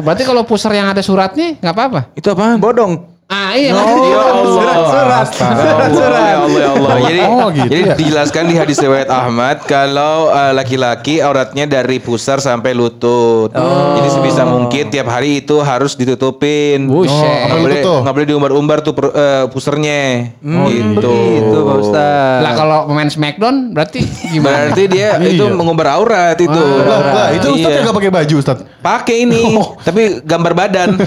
berarti 0.00 0.25
kalau 0.25 0.47
pusar 0.47 0.73
yang 0.73 0.88
ada 0.88 1.02
suratnya 1.02 1.61
nggak 1.61 1.75
apa-apa 1.76 2.00
Itu 2.17 2.33
apaan? 2.33 2.57
Bodong. 2.57 3.19
Ah 3.30 3.54
iya 3.54 3.70
Ya 3.70 3.78
Allah. 3.78 4.42
Surat-surat. 4.44 5.26
Surat-surat. 5.30 6.18
Ya 6.20 6.37
Allah, 6.37 6.50
ya 6.50 6.68
Allah. 6.72 6.96
Jadi, 7.00 7.20
Oh, 7.22 7.46
gitu 7.49 7.68
jadi 7.68 7.82
ya? 7.84 7.94
dijelaskan 7.94 8.42
di 8.44 8.54
hadis 8.54 8.76
riwayat 8.76 9.06
Ahmad 9.08 9.62
kalau 9.64 10.28
eh, 10.28 10.52
laki-laki 10.52 11.18
auratnya 11.18 11.64
dari 11.64 11.96
pusar 11.96 12.38
sampai 12.38 12.72
lutut. 12.72 13.54
Jadi 13.54 14.08
sebisa 14.10 14.42
mungkin 14.44 14.88
tiap 14.88 15.06
hari 15.08 15.40
itu 15.40 15.58
harus 15.60 15.94
ditutupin. 15.94 16.84
Buset. 16.84 17.46
Nggak 17.46 17.60
boleh, 17.60 17.78
nggak 18.00 18.12
boleh 18.12 18.26
diumbar-umbar 18.26 18.78
tuh 18.80 18.92
per- 18.92 19.12
eh, 19.12 19.44
pusernya. 19.46 20.34
gitu. 20.42 21.14
Gitu 21.30 21.58
Pak 21.60 21.76
Ustaz. 21.80 22.38
lah 22.40 22.52
kalau 22.56 22.78
pemain 22.84 23.06
Smackdown 23.06 23.56
berarti 23.70 24.00
gimana 24.26 24.68
Berarti 24.68 24.84
dia 24.87 25.08
itu 25.20 25.38
Iya. 25.40 25.54
mengumbar 25.54 25.87
aurat 25.92 26.34
itu. 26.37 26.50
Lah, 26.50 27.00
lah, 27.06 27.28
itu 27.30 27.46
Ustaz 27.52 27.70
Iya. 27.70 27.78
kagak 27.80 27.94
pakai 27.94 28.10
baju 28.10 28.34
Ustaz. 28.37 28.58
Pakai 28.80 29.16
ini, 29.22 29.54
tapi 29.78 30.02
gambar 30.20 30.52
badan. 30.52 30.90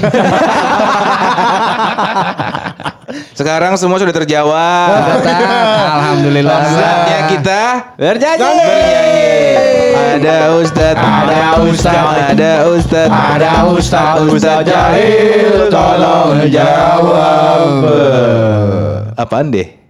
Sekarang 3.39 3.75
semua 3.75 3.99
sudah 3.99 4.15
terjawab. 4.15 4.89
Alhamdulillah 5.99 6.57
Saatnya 6.71 7.19
kita 7.29 7.61
Berjanji. 7.99 8.63
Ada 10.13 10.55
Ustad, 10.61 10.95
ada 10.95 11.57
Ustad, 11.65 12.03
ada 12.31 12.51
Ustad, 12.69 13.09
Ada 13.09 13.51
Ustad, 13.65 14.21
Ustad 14.29 14.61
jahil, 14.61 15.73
tolong 15.73 16.45
jawab. 16.53 17.81
Apaan 19.17 19.49
deh? 19.49 19.82